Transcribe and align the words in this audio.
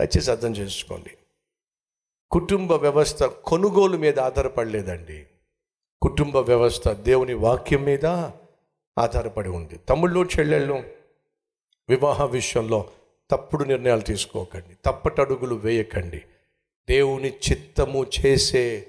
దయచేసి 0.00 0.30
అర్థం 0.30 0.56
చేసుకోండి. 0.56 1.10
కుటుంబ 2.30 2.72
వ్యవస్థ 2.72 3.22
కొనుగోలు 3.22 3.96
మీద 3.96 4.18
ఆధారపడలేదండి. 4.18 5.26
కుటుంబ 6.02 6.36
వ్యవస్థ 6.36 6.88
దేవుని 6.88 7.34
వాక్యం 7.34 7.82
మీద 7.82 8.06
ఆధారపడి 8.98 9.48
ఉంది. 9.48 9.76
తమ్ముళ్ళు 9.88 10.28
చెల్లెళ్ళు 10.38 10.82
వివాహ 11.88 12.24
విషయంలో 12.24 12.90
తప్పుడు 13.30 13.64
నిర్ణయాలు 13.64 14.00
తీసుకోకండి. 14.00 14.76
తప్పటడుగులు 14.84 15.54
వేయకండి. 15.54 16.22
దేవుని 16.88 17.28
చిత్తము 17.28 18.06
చేసే 18.26 18.86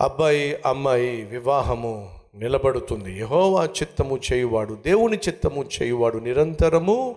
అబ్బాయి 0.00 0.54
అమ్మాయి 0.66 1.22
వివాహము 1.22 2.20
నిలబడుతుంది. 2.34 3.20
యహోవా 3.20 3.64
చిత్తము 3.64 4.20
చేయువాడు 4.32 4.74
దేవుని 4.74 5.16
చిత్తము 5.16 5.68
చేయువాడు 5.82 6.18
నిరంతరము 6.18 7.16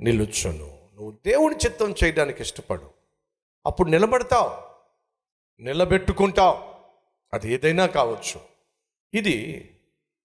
నిలుచును. 0.00 0.71
నువ్వు 1.02 1.18
దేవుని 1.26 1.56
చిత్తం 1.56 1.94
చేయడానికి 2.04 2.42
ఇష్టపడు. 2.42 2.90
అప్పుడు 3.66 3.90
నిలబడతావు. 3.90 4.52
నిలబెట్టుకుంటావు. 5.62 6.58
అది 7.34 7.52
ఏదైనా 7.52 7.86
కావచ్చు. 7.86 8.40
ఇది 9.14 9.68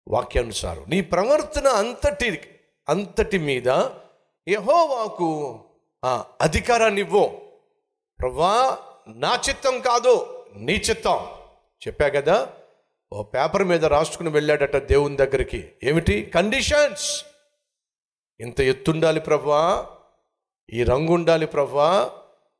వాక్యానుసారం. 0.08 0.86
నీ 0.88 1.02
ప్రవర్తన 1.02 1.68
అంతటి 1.68 2.60
అంతటి 2.90 3.38
మీద 3.38 3.68
యహోవాకు 4.50 5.60
ఆ 6.06 6.26
అధికారాన్ని 6.42 7.02
ఇవ్వు. 7.02 7.42
ప్రవ్వా 8.20 8.78
నా 9.08 9.42
చిత్తం 9.50 9.80
కాదు 9.80 10.46
నీ 10.56 10.74
చిత్తం. 10.74 11.28
చెప్పా 11.88 12.10
కదా 12.10 12.54
ఓ 13.14 13.24
పేపర్ 13.24 13.64
మీద 13.64 13.86
రాసుకుని 13.86 14.30
వెళ్ళాడట 14.30 14.76
దేవుని 14.76 15.18
దగ్గరికి. 15.18 15.72
ఏమిటి? 15.84 16.32
కండిషన్స్. 16.36 17.26
ఇంత 18.40 18.62
ఎత్తుండాలి 18.62 19.20
ప్రవ్వా. 19.20 19.88
ఈ 20.74 20.84
రంగు 20.84 21.12
ఉండాలి 21.12 21.48
ప్రవ్వా 21.48 22.12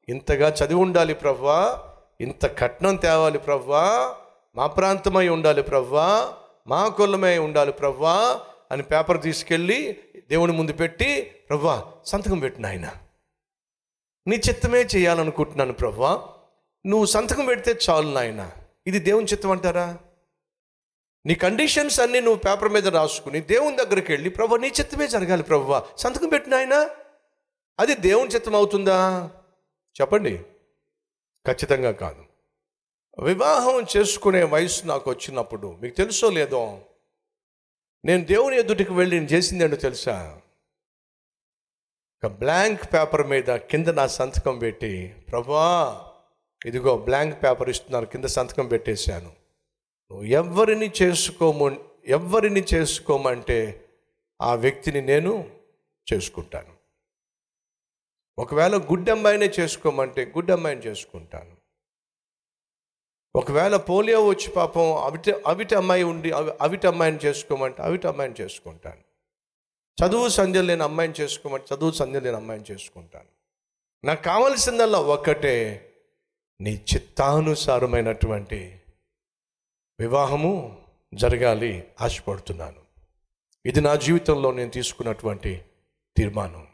ఇంతగా 0.10 0.50
చదివి 0.50 0.80
ఉండాలి 0.80 1.14
ప్రవ్వా 1.14 1.84
ఇంత 2.22 2.58
కట్నం 2.58 2.96
తేవాలి 2.96 3.40
ప్రవ్వా 3.40 4.16
మా 4.56 4.68
ప్రాంతమై 4.68 5.28
ఉండాలి 5.28 5.64
ప్రవ్వా 5.64 6.34
మా 6.68 6.88
కులమై 6.88 7.38
ఉండాలి 7.38 7.72
ప్రవ్వా 7.72 8.42
అని 8.72 8.84
పేపర్ 8.84 9.22
తీసుకెళ్ళి 9.22 10.00
దేవుని 10.30 10.52
ముందు 10.54 10.72
పెట్టి 10.72 11.32
ప్రవ్వా 11.50 11.86
సంతకం 12.06 12.40
పెట్టిన 12.40 12.66
ఆయన 12.66 12.90
నీ 14.28 14.36
చిత్తమే 14.36 14.82
చేయాలనుకుంటున్నాను 14.96 15.74
ప్రవ్వా. 15.74 16.24
నువ్వు 16.86 17.06
సంతకం 17.06 17.46
పెడితే 17.46 17.80
చాలు 17.90 18.10
నాయన. 18.10 18.52
ఇది 18.88 19.00
దేవుని 19.00 19.26
చిత్తం 19.26 19.52
అంటారా? 19.52 19.98
నీ 21.26 21.36
కండిషన్స్ 21.36 22.00
అన్నీ 22.00 22.20
నువ్వు 22.20 22.40
పేపర్ 22.40 22.70
మీద 22.70 22.88
రాసుకుని 22.88 23.42
దేవుని 23.42 23.78
దగ్గరికి 23.78 24.12
వెళ్ళి 24.12 24.30
ప్రభా 24.30 24.58
నీ 24.58 24.68
చిత్తమే 24.68 25.08
జరగాలి 25.08 25.44
ప్రభువా 25.44 25.84
సంతకం 25.98 26.30
పెట్టిన 26.30 26.56
ఆయన 26.56 26.90
అది 27.80 27.96
దేవుని 27.96 28.30
చిత్తం 28.30 28.56
అవుతుందా? 28.56 29.32
చెప్పండి. 30.02 30.38
ఖచ్చితంగా 31.48 31.92
కాదు. 31.92 32.26
వివాహం 33.24 33.86
చేసుకునే 33.98 34.44
వయసు 34.44 34.86
నాకు 34.86 35.10
వచ్చినప్పుడు 35.10 35.78
మీకు 35.82 35.96
తెలుసో 35.96 36.30
లేదో? 36.30 36.82
నేను 38.06 38.26
దేవుని 38.26 38.58
ఎదుటికి 38.58 38.94
వెళ్ళి 38.94 39.20
నేను 39.20 39.30
చేసిందేంటో 39.30 39.76
తెలుసా? 39.76 40.42
ఒక 42.24 42.32
బ్లాంక్ 42.32 42.94
పేపర్ 42.94 43.28
మీద 43.28 43.56
కింద 43.56 43.88
నా 43.88 44.08
సంతకం 44.08 44.58
పెట్టి 44.58 45.16
ప్రభా 45.32 46.06
ఇదిగో 46.66 46.98
బ్లాంక్ 46.98 47.44
పేపర్ 47.44 47.70
ఇస్తున్నారు 47.70 48.06
కింద 48.06 48.26
సంతకం 48.26 48.68
పెట్టేశాను. 48.68 49.30
నువ్వు 50.12 50.24
ఎవరిని 50.24 50.92
చేసుకోము 51.02 51.90
ఎవరిని 52.06 52.66
చేసుకోమంటే 52.74 53.86
ఆ 54.42 54.56
వ్యక్తిని 54.56 55.02
నేను 55.02 55.50
చేసుకుంటాను. 56.14 56.77
ఒకవేళ 58.40 58.78
గుడ్డమ్మాయినే 58.78 59.46
చేసుకోమంటే 59.46 60.26
గుడ్డమ్మాయిని 60.26 60.82
చేసుకుంటాను. 60.82 61.58
ఒకవేళ 63.36 63.78
పోలియో 63.78 64.26
వచ్చి 64.28 64.52
పాపం 64.52 64.96
అవిటి 64.96 65.34
అవిటి 65.48 65.76
అమ్మాయి 65.76 66.04
ఉండి 66.04 66.32
అవి 66.32 66.52
అవిటి 66.62 66.88
అమ్మాయిని 66.88 67.18
చేసుకోమంటే 67.18 67.84
అవిటి 67.84 68.08
అమ్మాయిని 68.08 68.36
చేసుకుంటాను. 68.42 69.08
చదువు 70.06 70.30
సంధ్యలు 70.30 70.68
లేని 70.68 70.84
అమ్మాయిని 70.84 71.14
చేసుకోమంటే 71.22 71.76
చదువు 71.76 71.92
సంధ్య 71.92 72.20
లేని 72.20 72.36
అమ్మాయిని 72.36 72.74
చేసుకుంటాను. 72.74 73.28
నాకు 74.06 74.24
కావలసిందల్లా 74.24 75.00
ఒక్కటే 75.00 75.84
నీ 76.62 76.86
చిత్తానుసారమైనటువంటి 76.94 78.82
వివాహము 80.00 80.86
జరగాలి 81.14 81.88
ఆశపడుతున్నాను. 82.02 82.82
ఇది 83.66 83.82
నా 83.82 83.96
జీవితంలో 83.96 84.52
నేను 84.52 84.70
తీసుకున్నటువంటి 84.70 85.66
తీర్మానం. 86.18 86.67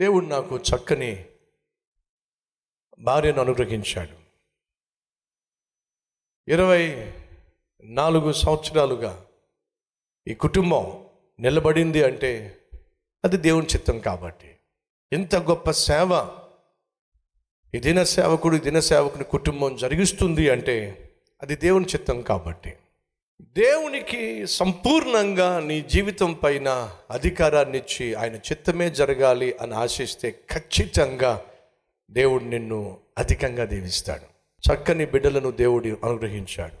దేవుడు 0.00 0.26
నాకు 0.26 0.56
చక్కని 0.56 1.26
భార్యను 3.00 3.40
అనుగ్రహించాడు. 3.40 4.16
ఇరవై 6.50 7.12
నాలుగు 7.84 8.32
సంవత్సరాలుగా 8.32 9.26
ఈ 10.28 10.34
కుటుంబం 10.34 11.06
నిలబడింది 11.40 12.04
అంటే 12.04 12.60
అది 13.24 13.36
దేవుని 13.36 13.66
చిత్తం 13.66 13.98
కాబట్టి. 13.98 14.56
ఇంత 15.12 15.34
గొప్ప 15.36 15.70
సేవ 15.70 16.38
ఈ 17.74 17.78
దిన 17.78 18.02
సేవకుడు 18.02 18.56
దిన 18.56 18.80
సేవకుని 18.80 19.24
కుటుంబం 19.24 19.76
జరిగిస్తుంది 19.76 20.50
అంటే 20.50 21.10
అది 21.42 21.56
దేవుని 21.56 21.86
చిత్తం 21.86 22.22
కాబట్టి. 22.22 22.76
దేవునికి 23.40 24.46
సంపూర్ణంగా 24.46 25.60
నీ 25.60 25.80
జీవితం 25.80 26.32
పైన 26.32 26.96
అధికారాన్ని 27.10 27.78
ఇచ్చి 27.78 28.14
ఆయన 28.14 28.34
చిత్తమే 28.34 28.90
జరగాలి 28.90 29.54
అని 29.60 29.74
ఆశిస్తే 29.74 30.30
ఖచ్చితంగా 30.30 31.44
దేవుడు 32.10 32.44
నిన్ను 32.44 33.00
అధికంగా 33.18 33.64
దీవిస్తాడు. 33.64 34.22
చక్కని 34.72 35.06
బిడ్డలను 35.06 35.50
దేవుడు 35.50 35.88
అనుగ్రహించాడు. 35.88 36.76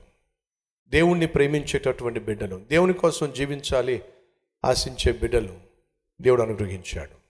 దేవుణ్ణి 0.88 1.26
ప్రేమించేటటువంటి 1.26 2.20
బిడ్డలు 2.20 2.56
దేవుని 2.56 2.92
కోసం 2.92 3.32
జీవించాలి 3.32 4.02
ఆశించే 4.64 5.12
బిడ్డలు 5.12 5.54
దేవుడు 6.22 6.42
అనుగ్రహించాడు. 6.42 7.20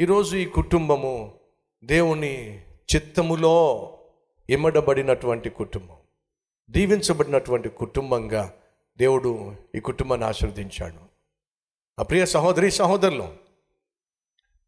ఈరోజు 0.00 0.36
ఈ 0.36 0.44
కుటుంబము 0.44 1.34
దేవుని 1.84 2.60
చిత్తములో 2.96 3.98
ఇమ్మడబడినటువంటి 4.50 5.50
కుటుంబం. 5.50 5.97
దీవించబడినటువంటి 6.70 7.68
కుటుంబంగా 7.68 8.52
దేవుడు 8.98 9.54
ఈ 9.74 9.80
కుటుంబాన్ని 9.80 10.26
ఆశీర్వదించాడు. 10.26 11.08
ఆ 11.98 12.02
ప్రియ 12.02 12.26
సహోదరి 12.26 12.70
సహోదరులు 12.70 13.28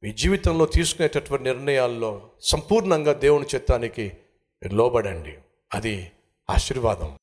మీ 0.02 0.12
జీవితంలో 0.12 0.66
తీసుకునేటటువంటి 0.66 1.44
నిర్ణయాల్లో 1.44 2.22
సంపూర్ణంగా 2.40 3.12
దేవుని 3.12 3.46
చిత్తానికి 3.54 4.12
లోబడండి. 4.72 5.38
అది 5.74 6.10
ఆశీర్వాదం. 6.50 7.16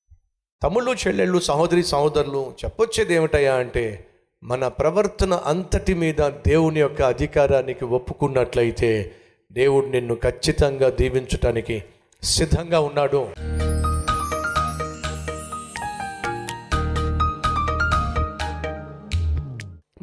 తమ్ముళ్ళు 0.63 0.91
చెల్లెళ్ళు 0.93 1.39
సహోదరి 1.39 1.83
సహోదరులు 1.83 2.53
చెప్పొచ్చేది 2.65 3.13
ఏమిటయ్యా 3.13 3.55
అంటే 3.55 4.07
మన 4.43 4.67
ప్రవర్తన 4.67 5.33
అంతటి 5.33 5.93
మీద 5.93 6.21
దేవుని 6.47 6.79
యొక్క 6.79 7.01
అధికారానికి 7.01 7.85
ఒప్పుకున్నట్లయితే 7.85 9.15
దేవుడు 9.51 9.85
నిన్ను 9.85 10.15
ఖచ్చితంగా 10.15 10.89
దీవించటానికి 10.89 11.83
సిద్ధంగా 12.23 12.79
ఉన్నాడు. 12.79 13.33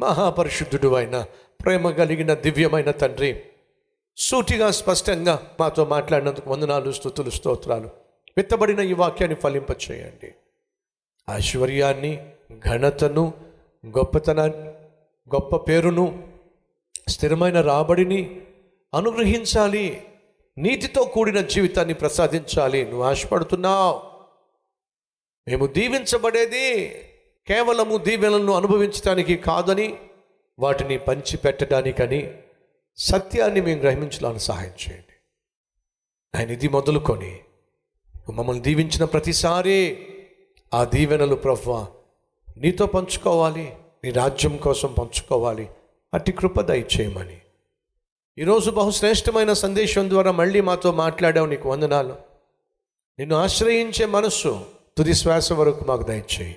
మహాపరిశుద్ధుడు 0.05 0.95
అయిన 0.95 1.25
ప్రేమ 1.65 1.91
కలిగిన 1.91 2.35
దివ్యమైన 2.35 2.91
తండ్రి. 2.91 3.43
సూటిగా 4.17 4.71
స్పష్టంగా 4.71 5.57
మాతో 5.61 5.85
మాట్లాడినందుకు 5.85 6.51
వందనాలు 6.51 6.93
స్థుతులు 6.93 7.31
స్తోత్రాలు. 7.31 7.91
విత్తబడిన 8.37 8.81
ఈ 8.81 8.93
వాక్యాన్ని 8.93 9.37
ఫలింపచేయండి. 9.37 10.35
ఐశ్వర్యాన్ని 11.31 12.33
ఘనతను 12.69 13.35
గొప్పతనాన్ని 13.87 14.67
గొప్ప 15.35 15.57
పేరును 15.57 16.29
స్థిరమైన 17.09 17.61
రాబడిని 17.61 18.41
అనుగ్రహించాలి. 18.95 20.09
నీతితో 20.59 21.05
కూడిన 21.05 21.41
జీవితాన్ని 21.41 21.95
ప్రసాదించాలి. 21.95 22.85
నువ్వు 22.85 23.03
ఆశపడుతున్నావు. 23.03 24.01
మేము 25.49 25.67
దీవించబడేది 25.67 26.91
కేవలము 27.47 27.97
దీవెనలను 27.97 28.53
అనుభవించడానికి 28.53 29.37
కాదని 29.37 29.97
వాటిని 30.59 30.99
పంచిపెట్టడానికని 30.99 32.35
సత్యాన్ని 32.97 33.61
మేము 33.61 33.81
గ్రహించడానికి 33.81 34.45
సహాయం 34.45 34.71
చేయండి. 34.71 35.15
ఆయన 36.39 36.51
ఇది 36.51 36.69
మొదలుకొని 36.69 37.41
మమ్మల్ని 38.33 38.63
దీవించిన 38.63 39.05
ప్రతిసారి 39.05 40.07
ఆ 40.75 40.85
దీవెనలు 40.85 41.35
ప్రభు 41.35 41.87
నీతో 42.59 42.87
పంచుకోవాలి 42.87 43.77
నీ 44.05 44.11
రాజ్యం 44.11 44.57
కోసం 44.57 44.93
పంచుకోవాలి. 44.93 45.69
అట్టి 46.15 46.33
కృప 46.33 46.61
దయచేయమని. 46.61 47.41
ఈరోజు 48.39 48.71
బహుశ్రేష్టమైన 48.71 49.53
సందేశం 49.53 50.11
ద్వారా 50.11 50.33
మళ్ళీ 50.33 50.61
మాతో 50.61 50.93
మాట్లాడావు 50.93 51.47
నీకు 51.47 51.69
వందనాలు. 51.69 52.17
నిన్ను 53.19 53.37
ఆశ్రయించే 53.37 54.07
మనస్సు 54.07 54.67
తుది 54.99 55.15
శ్వాస 55.15 55.53
వరకు 55.53 55.85
మాకు 55.85 56.03
దయచేయి. 56.03 56.57